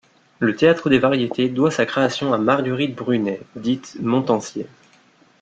Le 0.39 0.55
théâtre 0.55 0.89
des 0.89 0.97
Variétés 0.97 1.47
doit 1.47 1.69
sa 1.69 1.85
création 1.85 2.33
à 2.33 2.39
Marguerite 2.39 2.95
Brunet, 2.95 3.39
dite 3.55 3.97
Montansier. 4.01 4.65